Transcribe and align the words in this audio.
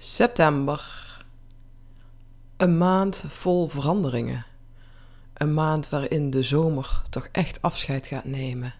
September. 0.00 1.06
Een 2.56 2.78
maand 2.78 3.24
vol 3.28 3.68
veranderingen. 3.68 4.46
Een 5.34 5.54
maand 5.54 5.88
waarin 5.88 6.30
de 6.30 6.42
zomer 6.42 7.02
toch 7.10 7.28
echt 7.32 7.62
afscheid 7.62 8.06
gaat 8.06 8.24
nemen. 8.24 8.74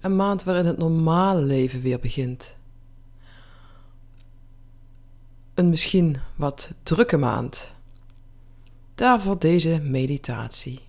Een 0.00 0.16
maand 0.16 0.44
waarin 0.44 0.66
het 0.66 0.78
normale 0.78 1.40
leven 1.40 1.80
weer 1.80 2.00
begint. 2.00 2.56
Een 5.54 5.68
misschien 5.68 6.16
wat 6.36 6.72
drukke 6.82 7.16
maand. 7.16 7.74
Daarvoor 8.94 9.38
deze 9.38 9.80
meditatie. 9.80 10.80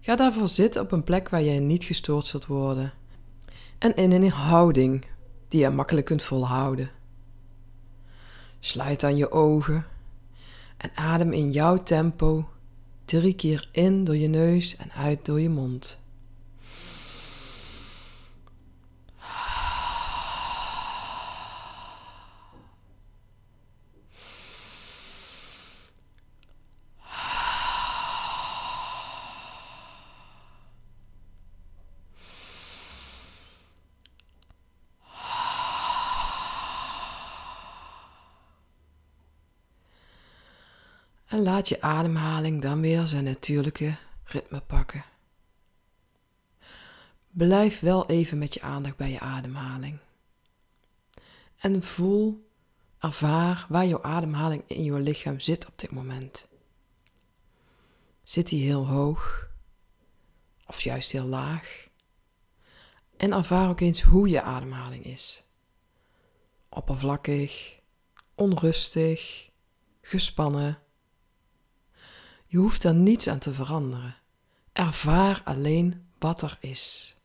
Ga 0.00 0.16
daarvoor 0.16 0.48
zitten 0.48 0.82
op 0.82 0.92
een 0.92 1.02
plek 1.04 1.28
waar 1.28 1.42
jij 1.42 1.58
niet 1.58 1.84
gestoord 1.84 2.26
zult 2.26 2.46
worden. 2.46 2.92
En 3.78 3.94
in 3.94 4.12
een 4.12 4.30
houding 4.30 5.06
die 5.48 5.60
je 5.60 5.70
makkelijk 5.70 6.06
kunt 6.06 6.22
volhouden. 6.22 6.90
Sluit 8.64 9.00
dan 9.00 9.16
je 9.16 9.30
ogen 9.30 9.86
en 10.76 10.90
adem 10.94 11.32
in 11.32 11.52
jouw 11.52 11.82
tempo 11.82 12.48
drie 13.04 13.34
keer 13.34 13.68
in 13.72 14.04
door 14.04 14.16
je 14.16 14.28
neus 14.28 14.76
en 14.76 14.92
uit 14.92 15.24
door 15.24 15.40
je 15.40 15.48
mond. 15.48 15.98
En 41.34 41.42
laat 41.42 41.68
je 41.68 41.80
ademhaling 41.80 42.62
dan 42.62 42.80
weer 42.80 43.06
zijn 43.06 43.24
natuurlijke 43.24 43.96
ritme 44.24 44.60
pakken. 44.60 45.04
Blijf 47.30 47.80
wel 47.80 48.06
even 48.06 48.38
met 48.38 48.54
je 48.54 48.62
aandacht 48.62 48.96
bij 48.96 49.10
je 49.10 49.20
ademhaling. 49.20 49.98
En 51.56 51.82
voel, 51.82 52.48
ervaar 52.98 53.66
waar 53.68 53.86
jouw 53.86 54.02
ademhaling 54.02 54.62
in 54.66 54.84
je 54.84 54.92
lichaam 54.92 55.40
zit 55.40 55.66
op 55.66 55.78
dit 55.78 55.90
moment. 55.90 56.48
Zit 58.22 58.48
die 58.48 58.64
heel 58.64 58.86
hoog 58.86 59.48
of 60.66 60.80
juist 60.80 61.12
heel 61.12 61.26
laag? 61.26 61.88
En 63.16 63.32
ervaar 63.32 63.68
ook 63.68 63.80
eens 63.80 64.02
hoe 64.02 64.28
je 64.28 64.42
ademhaling 64.42 65.04
is. 65.04 65.44
Oppervlakkig, 66.68 67.78
onrustig, 68.34 69.50
gespannen 70.00 70.82
je 72.54 72.60
hoeft 72.60 72.84
er 72.84 72.94
niets 72.94 73.28
aan 73.28 73.38
te 73.38 73.54
veranderen. 73.54 74.14
Ervaar 74.72 75.42
alleen 75.44 76.06
wat 76.18 76.42
er 76.42 76.56
is. 76.60 77.16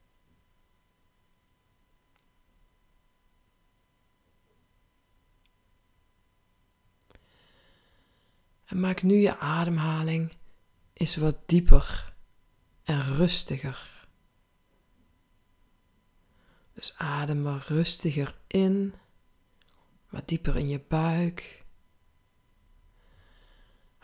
En 8.65 8.79
maak 8.79 9.03
nu 9.03 9.15
je 9.15 9.37
ademhaling 9.37 10.35
eens 10.93 11.15
wat 11.15 11.37
dieper 11.45 12.13
en 12.83 13.15
rustiger. 13.15 14.07
Dus 16.73 16.93
adem 16.97 17.43
wat 17.43 17.67
rustiger 17.67 18.35
in, 18.47 18.93
wat 20.09 20.27
dieper 20.27 20.55
in 20.55 20.67
je 20.67 20.79
buik. 20.79 21.65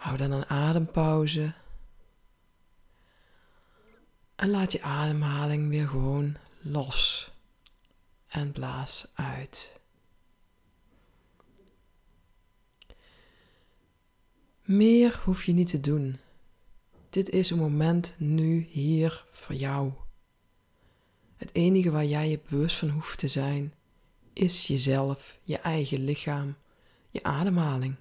Hou 0.06 0.18
dan 0.18 0.32
een 0.32 0.46
adempauze. 0.46 1.54
En 4.36 4.50
laat 4.50 4.72
je 4.72 4.82
ademhaling 4.82 5.70
weer 5.70 5.88
gewoon 5.88 6.36
los. 6.62 7.32
En 8.28 8.52
blaas 8.52 9.12
uit. 9.16 9.80
Meer 14.62 15.22
hoef 15.24 15.44
je 15.44 15.54
niet 15.54 15.70
te 15.70 15.80
doen. 15.80 16.18
Dit 17.10 17.30
is 17.30 17.50
een 17.50 17.58
moment 17.58 18.16
nu 18.18 18.68
hier 18.70 19.26
voor 19.32 19.56
jou. 19.56 19.92
Het 21.36 21.56
enige 21.56 21.92
waar 21.92 22.06
jij 22.06 22.30
je 22.30 22.40
bewust 22.50 22.78
van 22.78 22.90
hoeft 22.90 23.20
te 23.20 23.28
zijn, 23.28 23.74
is 24.34 24.68
jezelf, 24.68 25.40
je 25.44 25.58
eigen 25.58 26.04
lichaam, 26.04 26.56
je 27.10 27.24
ademhaling. 27.24 27.96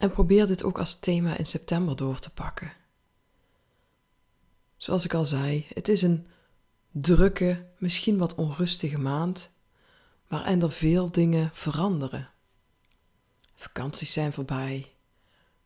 En 0.00 0.10
probeer 0.10 0.46
dit 0.46 0.62
ook 0.62 0.78
als 0.78 0.98
thema 0.98 1.36
in 1.36 1.46
september 1.46 1.96
door 1.96 2.18
te 2.18 2.30
pakken. 2.30 2.72
Zoals 4.76 5.04
ik 5.04 5.14
al 5.14 5.24
zei, 5.24 5.66
het 5.74 5.88
is 5.88 6.02
een 6.02 6.26
drukke, 6.90 7.66
misschien 7.78 8.18
wat 8.18 8.34
onrustige 8.34 8.98
maand, 8.98 9.50
waarin 10.28 10.62
er 10.62 10.72
veel 10.72 11.10
dingen 11.10 11.50
veranderen. 11.52 12.30
Vakanties 13.54 14.12
zijn 14.12 14.32
voorbij, 14.32 14.94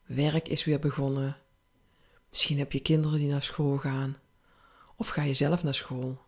werk 0.05 0.47
is 0.47 0.63
weer 0.63 0.79
begonnen, 0.79 1.37
misschien 2.29 2.57
heb 2.57 2.71
je 2.71 2.79
kinderen 2.79 3.19
die 3.19 3.29
naar 3.29 3.43
school 3.43 3.77
gaan, 3.77 4.17
of 4.95 5.09
ga 5.09 5.21
je 5.21 5.33
zelf 5.33 5.63
naar 5.63 5.75
school. 5.75 6.21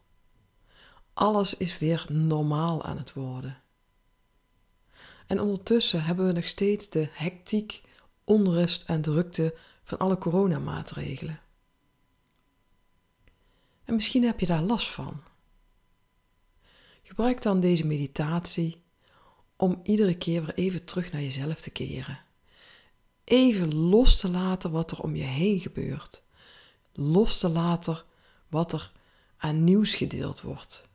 Alles 1.13 1.57
is 1.57 1.78
weer 1.78 2.06
normaal 2.09 2.84
aan 2.84 2.97
het 2.97 3.13
worden. 3.13 3.62
En 5.25 5.41
ondertussen 5.41 6.03
hebben 6.03 6.28
we 6.28 6.34
nog 6.34 6.47
steeds 6.47 6.89
de 6.89 7.07
hectiek 7.12 7.85
onrust 8.27 8.83
en 8.83 9.01
drukte 9.01 9.55
van 9.83 9.97
alle 9.97 10.17
coronamaatregelen. 10.17 11.39
En 13.83 13.95
misschien 13.95 14.23
heb 14.23 14.39
je 14.39 14.45
daar 14.45 14.61
last 14.61 14.88
van. 14.88 15.21
Gebruik 17.03 17.41
dan 17.41 17.59
deze 17.59 17.85
meditatie 17.85 18.81
om 19.55 19.79
iedere 19.83 20.17
keer 20.17 20.45
weer 20.45 20.55
even 20.55 20.85
terug 20.85 21.11
naar 21.11 21.21
jezelf 21.21 21.61
te 21.61 21.69
keren. 21.69 22.19
Even 23.23 23.75
los 23.75 24.19
te 24.19 24.29
laten 24.29 24.71
wat 24.71 24.91
er 24.91 25.01
om 25.01 25.15
je 25.15 25.23
heen 25.23 25.59
gebeurt. 25.59 26.23
Los 26.94 27.38
te 27.38 27.49
laten 27.49 28.03
wat 28.47 28.73
er 28.73 28.91
aan 29.38 29.63
nieuws 29.63 29.95
gedeeld 29.95 30.41
wordt. 30.41 30.88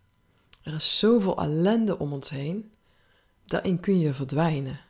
Er 0.63 0.75
is 0.75 0.99
zoveel 0.99 1.37
ellende 1.37 1.99
om 1.99 2.13
ons 2.13 2.29
heen, 2.29 2.73
daarin 3.45 3.81
kun 3.81 3.99
je 3.99 4.15
verdwijnen. 4.15 4.81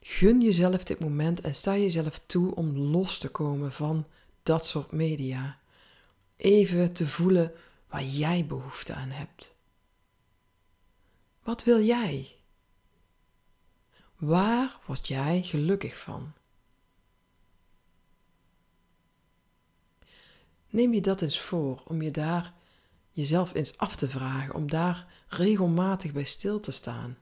Gun 0.00 0.40
jezelf 0.40 0.84
dit 0.84 1.00
moment 1.00 1.40
en 1.40 1.54
sta 1.54 1.76
jezelf 1.76 2.20
toe 2.26 2.54
om 2.54 2.76
los 2.76 3.18
te 3.18 3.28
komen 3.28 3.72
van 3.72 4.06
dat 4.42 4.66
soort 4.66 4.92
media. 4.92 5.58
Even 6.36 6.92
te 6.92 7.06
voelen 7.06 7.52
waar 7.88 8.04
jij 8.04 8.46
behoefte 8.46 8.94
aan 8.94 9.10
hebt. 9.10 9.54
Wat 11.42 11.64
wil 11.64 11.82
jij? 11.82 12.36
Waar 14.16 14.78
word 14.86 15.08
jij 15.08 15.42
gelukkig 15.42 15.98
van? 15.98 16.32
Neem 20.70 20.94
je 20.94 21.00
dat 21.00 21.20
eens 21.20 21.40
voor 21.40 21.82
om 21.84 22.02
je 22.02 22.10
daar 22.10 22.54
jezelf 23.10 23.54
eens 23.54 23.78
af 23.78 23.96
te 23.96 24.08
vragen, 24.08 24.54
om 24.54 24.70
daar 24.70 25.06
regelmatig 25.28 26.12
bij 26.12 26.24
stil 26.24 26.60
te 26.60 26.70
staan. 26.70 27.18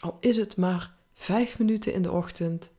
Al 0.00 0.16
is 0.20 0.36
het 0.36 0.56
maar 0.56 0.94
vijf 1.14 1.58
minuten 1.58 1.92
in 1.92 2.02
de 2.02 2.12
ochtend, 2.12 2.72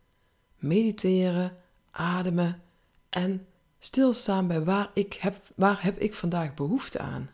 mediteren, 0.55 1.57
ademen 1.91 2.61
en 3.09 3.47
stilstaan 3.79 4.47
bij 4.47 4.63
waar, 4.63 4.91
ik 4.93 5.13
heb, 5.13 5.51
waar 5.55 5.83
heb 5.83 5.99
ik 5.99 6.13
vandaag 6.13 6.53
behoefte 6.53 6.99
aan. 6.99 7.29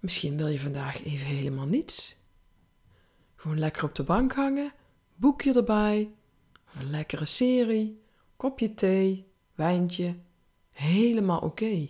Misschien 0.00 0.36
wil 0.36 0.46
je 0.46 0.60
vandaag 0.60 1.04
even 1.04 1.26
helemaal 1.26 1.66
niets. 1.66 2.16
Gewoon 3.36 3.58
lekker 3.58 3.84
op 3.84 3.94
de 3.94 4.02
bank 4.02 4.32
hangen, 4.32 4.72
boekje 5.14 5.54
erbij, 5.54 6.10
een 6.74 6.90
lekkere 6.90 7.26
serie, 7.26 8.02
kopje 8.36 8.74
thee, 8.74 9.26
wijntje, 9.54 10.16
helemaal 10.70 11.40
oké. 11.40 11.88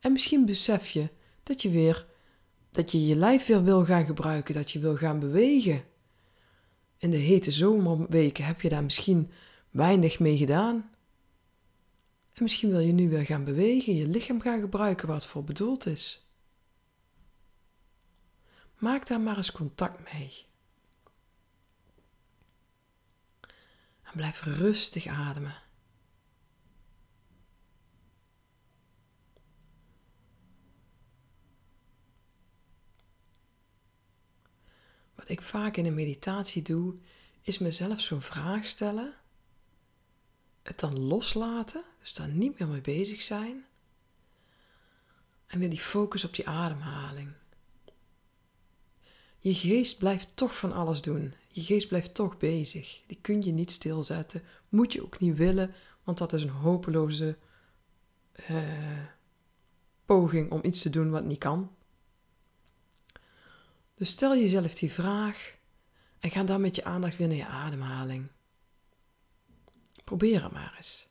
En 0.00 0.12
misschien 0.12 0.46
besef 0.46 0.88
je 0.88 1.08
dat 1.42 1.62
je 1.62 1.70
weer 1.70 2.06
dat 2.76 2.92
je 2.92 3.06
je 3.06 3.16
lijf 3.16 3.46
weer 3.46 3.64
wil 3.64 3.84
gaan 3.84 4.04
gebruiken, 4.04 4.54
dat 4.54 4.70
je 4.70 4.78
wil 4.78 4.96
gaan 4.96 5.18
bewegen. 5.18 5.84
In 6.98 7.10
de 7.10 7.16
hete 7.16 7.50
zomerweken 7.50 8.44
heb 8.44 8.60
je 8.60 8.68
daar 8.68 8.84
misschien 8.84 9.30
weinig 9.70 10.18
mee 10.18 10.36
gedaan. 10.36 10.90
En 12.32 12.42
misschien 12.42 12.70
wil 12.70 12.80
je 12.80 12.92
nu 12.92 13.08
weer 13.08 13.24
gaan 13.24 13.44
bewegen, 13.44 13.94
je 13.94 14.06
lichaam 14.06 14.40
gaan 14.40 14.60
gebruiken 14.60 15.08
wat 15.08 15.26
voor 15.26 15.44
bedoeld 15.44 15.86
is. 15.86 16.26
Maak 18.78 19.06
daar 19.06 19.20
maar 19.20 19.36
eens 19.36 19.52
contact 19.52 20.12
mee. 20.12 20.44
En 24.02 24.12
blijf 24.14 24.42
rustig 24.42 25.06
ademen. 25.06 25.65
Wat 35.16 35.28
ik 35.28 35.42
vaak 35.42 35.76
in 35.76 35.86
een 35.86 35.94
meditatie 35.94 36.62
doe, 36.62 36.94
is 37.42 37.58
mezelf 37.58 38.00
zo'n 38.00 38.22
vraag 38.22 38.68
stellen, 38.68 39.14
het 40.62 40.80
dan 40.80 40.98
loslaten, 40.98 41.84
dus 42.00 42.14
daar 42.14 42.28
niet 42.28 42.58
meer 42.58 42.68
mee 42.68 42.80
bezig 42.80 43.22
zijn, 43.22 43.64
en 45.46 45.58
weer 45.58 45.70
die 45.70 45.78
focus 45.78 46.24
op 46.24 46.34
die 46.34 46.48
ademhaling. 46.48 47.32
Je 49.38 49.54
geest 49.54 49.98
blijft 49.98 50.28
toch 50.34 50.56
van 50.56 50.72
alles 50.72 51.00
doen. 51.00 51.34
Je 51.48 51.62
geest 51.62 51.88
blijft 51.88 52.14
toch 52.14 52.36
bezig. 52.36 53.02
Die 53.06 53.18
kun 53.20 53.42
je 53.42 53.52
niet 53.52 53.70
stilzetten. 53.70 54.42
Moet 54.68 54.92
je 54.92 55.02
ook 55.02 55.20
niet 55.20 55.36
willen, 55.36 55.74
want 56.04 56.18
dat 56.18 56.32
is 56.32 56.42
een 56.42 56.48
hopeloze 56.48 57.36
uh, 58.50 59.04
poging 60.06 60.50
om 60.50 60.60
iets 60.62 60.82
te 60.82 60.90
doen 60.90 61.10
wat 61.10 61.24
niet 61.24 61.38
kan. 61.38 61.70
Dus 63.96 64.10
stel 64.10 64.36
jezelf 64.36 64.74
die 64.74 64.92
vraag 64.92 65.54
en 66.18 66.30
ga 66.30 66.44
dan 66.44 66.60
met 66.60 66.76
je 66.76 66.84
aandacht 66.84 67.16
weer 67.16 67.28
naar 67.28 67.36
je 67.36 67.46
ademhaling. 67.46 68.28
Probeer 70.04 70.42
het 70.42 70.52
maar 70.52 70.74
eens. 70.76 71.08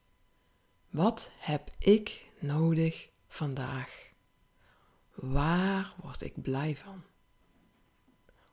Wat 0.89 1.31
heb 1.37 1.71
ik 1.77 2.25
nodig 2.39 3.09
vandaag? 3.27 4.09
Waar 5.13 5.93
word 6.01 6.21
ik 6.21 6.41
blij 6.41 6.75
van? 6.75 7.03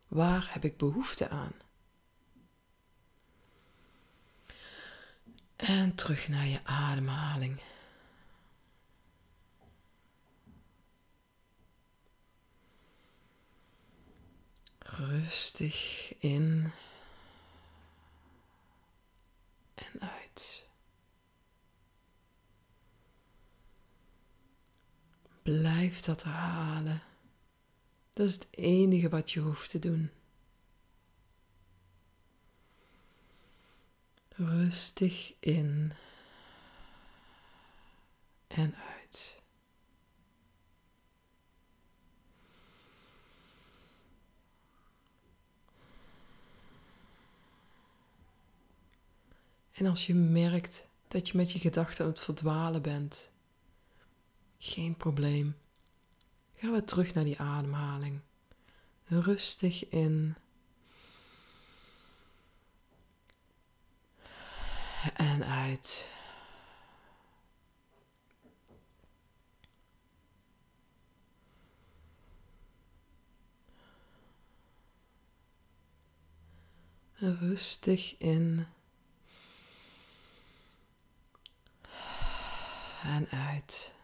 Waar 0.08 0.48
heb 0.52 0.64
ik 0.64 0.76
behoefte 0.76 1.28
aan? 1.28 1.52
En 5.56 5.94
terug 5.94 6.28
naar 6.28 6.46
je 6.46 6.64
ademhaling. 6.64 7.60
Rustig 15.08 16.14
in 16.18 16.72
en 19.74 20.00
uit. 20.00 20.66
Blijf 25.42 26.00
dat 26.00 26.22
herhalen. 26.22 27.02
Dat 28.12 28.26
is 28.26 28.34
het 28.34 28.48
enige 28.50 29.08
wat 29.08 29.30
je 29.30 29.40
hoeft 29.40 29.70
te 29.70 29.78
doen. 29.78 30.10
Rustig 34.28 35.34
in 35.40 35.92
en 38.46 38.74
uit. 38.76 39.41
En 49.72 49.86
als 49.86 50.06
je 50.06 50.14
merkt 50.14 50.88
dat 51.08 51.28
je 51.28 51.36
met 51.36 51.52
je 51.52 51.58
gedachten 51.58 52.04
aan 52.04 52.10
het 52.10 52.20
verdwalen 52.20 52.82
bent, 52.82 53.30
geen 54.58 54.96
probleem. 54.96 55.56
Gaan 56.54 56.72
we 56.72 56.84
terug 56.84 57.14
naar 57.14 57.24
die 57.24 57.38
ademhaling. 57.38 58.20
Rustig 59.04 59.88
in. 59.88 60.34
En 65.14 65.44
uit. 65.44 66.10
Rustig 77.14 78.18
in. 78.18 78.66
En 83.16 83.28
uit. 83.30 83.94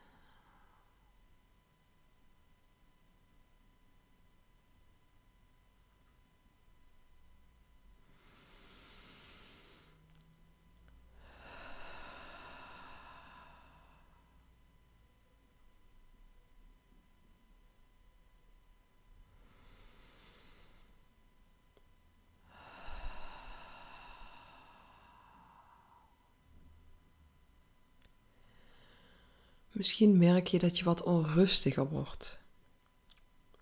Misschien 29.79 30.19
merk 30.19 30.47
je 30.47 30.59
dat 30.59 30.79
je 30.79 30.85
wat 30.85 31.03
onrustiger 31.03 31.89
wordt. 31.89 32.41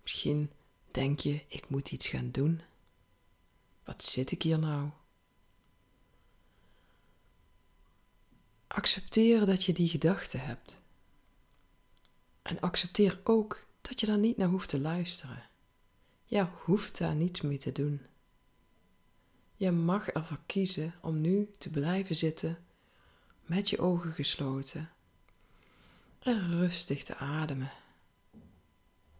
Misschien 0.01 0.51
denk 0.91 1.19
je, 1.19 1.43
ik 1.47 1.69
moet 1.69 1.91
iets 1.91 2.07
gaan 2.07 2.31
doen. 2.31 2.61
Wat 3.83 4.03
zit 4.03 4.31
ik 4.31 4.41
hier 4.41 4.59
nou? 4.59 4.89
Accepteer 8.67 9.45
dat 9.45 9.63
je 9.63 9.73
die 9.73 9.89
gedachten 9.89 10.39
hebt. 10.39 10.81
En 12.41 12.59
accepteer 12.59 13.19
ook 13.23 13.67
dat 13.81 13.99
je 13.99 14.05
daar 14.05 14.17
niet 14.17 14.37
naar 14.37 14.49
hoeft 14.49 14.69
te 14.69 14.79
luisteren. 14.79 15.43
Je 16.25 16.47
hoeft 16.63 16.97
daar 16.97 17.15
niets 17.15 17.41
mee 17.41 17.57
te 17.57 17.71
doen. 17.71 18.01
Je 19.55 19.71
mag 19.71 20.07
ervoor 20.07 20.41
kiezen 20.45 20.93
om 21.01 21.21
nu 21.21 21.51
te 21.57 21.69
blijven 21.69 22.15
zitten 22.15 22.65
met 23.45 23.69
je 23.69 23.79
ogen 23.79 24.13
gesloten 24.13 24.91
en 26.27 26.59
rustig 26.59 27.03
te 27.03 27.15
ademen. 27.15 27.71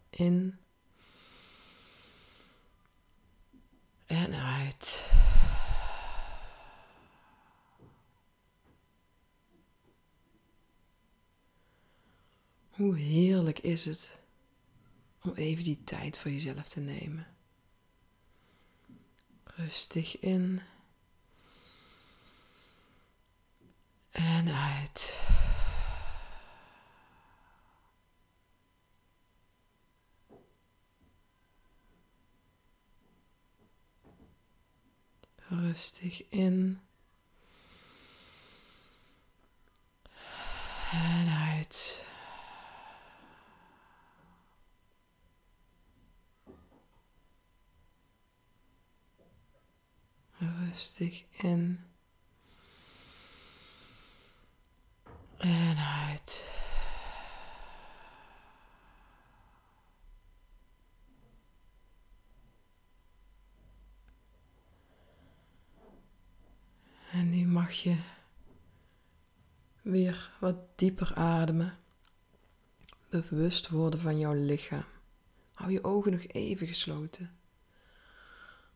In 0.10 0.60
en 4.06 4.34
uit. 4.34 5.12
Hoe 12.70 12.98
heerlijk 12.98 13.60
is 13.60 13.86
het 13.86 14.18
om 15.22 15.34
even 15.34 15.64
die 15.64 15.84
tijd 15.84 16.20
voor 16.20 16.32
jezelf 16.32 16.68
te 16.68 16.80
nemen. 16.80 17.28
Rustig 19.44 20.20
in 20.20 20.62
en 24.12 24.48
uit. 24.50 25.27
Rustig 35.50 36.30
in. 36.30 36.80
En 40.92 41.28
uit. 41.28 42.06
Rustig 50.40 51.26
in. 51.32 51.80
En 55.38 55.78
uit. 55.78 56.56
En 67.12 67.30
nu 67.30 67.48
mag 67.68 67.76
je 67.76 67.96
weer 69.82 70.32
wat 70.40 70.56
dieper 70.76 71.14
ademen. 71.16 71.78
Bewust 73.10 73.70
worden 73.70 74.00
van 74.00 74.20
jouw 74.20 74.34
lichaam. 74.34 74.86
Hou 75.54 75.72
je 75.72 75.84
ogen 75.84 76.12
nog 76.12 76.22
even 76.22 76.68
gesloten. 76.68 77.38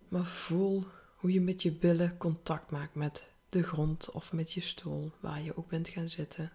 Maar 0.07 0.25
voel 0.25 0.86
hoe 1.15 1.31
je 1.33 1.41
met 1.41 1.62
je 1.62 1.71
billen 1.71 2.17
contact 2.17 2.71
maakt 2.71 2.95
met 2.95 3.31
de 3.50 3.63
grond 3.63 4.12
of 4.12 4.33
met 4.33 4.53
je 4.53 4.62
stoel 4.62 5.12
waar 5.19 5.41
je 5.41 5.57
ook 5.57 5.69
bent 5.69 5.89
gaan 5.89 6.10
zitten. 6.10 6.51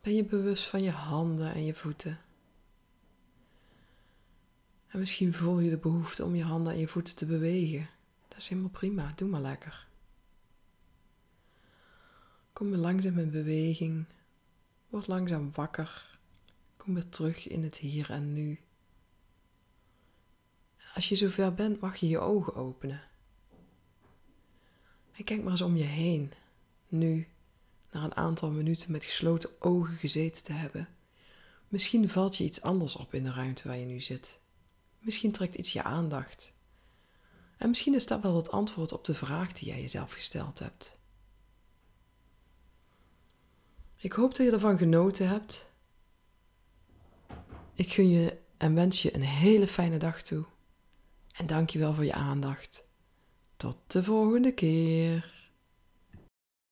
Ben 0.00 0.14
je 0.14 0.24
bewust 0.24 0.66
van 0.66 0.82
je 0.82 0.90
handen 0.90 1.54
en 1.54 1.64
je 1.64 1.74
voeten? 1.74 2.20
En 4.86 4.98
misschien 4.98 5.32
voel 5.32 5.58
je 5.58 5.70
de 5.70 5.78
behoefte 5.78 6.24
om 6.24 6.34
je 6.34 6.44
handen 6.44 6.72
en 6.72 6.78
je 6.78 6.88
voeten 6.88 7.16
te 7.16 7.26
bewegen. 7.26 7.88
Dat 8.28 8.38
is 8.38 8.48
helemaal 8.48 8.70
prima, 8.70 9.12
doe 9.16 9.28
maar 9.28 9.40
lekker. 9.40 9.85
Kom 12.56 12.70
weer 12.70 12.78
langzaam 12.78 13.18
in 13.18 13.30
beweging, 13.30 14.06
word 14.88 15.06
langzaam 15.06 15.50
wakker, 15.54 16.18
kom 16.76 16.94
weer 16.94 17.08
terug 17.08 17.48
in 17.48 17.62
het 17.62 17.76
hier 17.76 18.10
en 18.10 18.32
nu. 18.32 18.60
als 20.94 21.08
je 21.08 21.16
zover 21.16 21.54
bent, 21.54 21.80
mag 21.80 21.96
je 21.96 22.08
je 22.08 22.18
ogen 22.18 22.54
openen. 22.54 23.02
En 25.12 25.24
kijk 25.24 25.42
maar 25.42 25.50
eens 25.50 25.60
om 25.60 25.76
je 25.76 25.84
heen, 25.84 26.32
nu, 26.88 27.28
na 27.90 28.04
een 28.04 28.16
aantal 28.16 28.50
minuten 28.50 28.92
met 28.92 29.04
gesloten 29.04 29.50
ogen 29.62 29.96
gezeten 29.96 30.42
te 30.42 30.52
hebben. 30.52 30.88
Misschien 31.68 32.08
valt 32.08 32.36
je 32.36 32.44
iets 32.44 32.62
anders 32.62 32.96
op 32.96 33.14
in 33.14 33.24
de 33.24 33.32
ruimte 33.32 33.68
waar 33.68 33.78
je 33.78 33.86
nu 33.86 34.00
zit. 34.00 34.40
Misschien 34.98 35.32
trekt 35.32 35.54
iets 35.54 35.72
je 35.72 35.82
aandacht. 35.82 36.52
En 37.56 37.68
misschien 37.68 37.94
is 37.94 38.06
dat 38.06 38.22
wel 38.22 38.36
het 38.36 38.50
antwoord 38.50 38.92
op 38.92 39.04
de 39.04 39.14
vraag 39.14 39.52
die 39.52 39.68
jij 39.68 39.80
jezelf 39.80 40.12
gesteld 40.12 40.58
hebt. 40.58 40.96
Ik 44.06 44.12
hoop 44.12 44.34
dat 44.34 44.46
je 44.46 44.52
ervan 44.52 44.78
genoten 44.78 45.28
hebt. 45.28 45.72
Ik 47.74 47.92
gun 47.92 48.10
je 48.10 48.36
en 48.56 48.74
wens 48.74 49.02
je 49.02 49.14
een 49.14 49.22
hele 49.22 49.66
fijne 49.66 49.96
dag 49.96 50.22
toe. 50.22 50.44
En 51.32 51.46
dank 51.46 51.70
je 51.70 51.78
wel 51.78 51.94
voor 51.94 52.04
je 52.04 52.12
aandacht. 52.12 52.84
Tot 53.56 53.76
de 53.86 54.04
volgende 54.04 54.52
keer. 54.52 55.45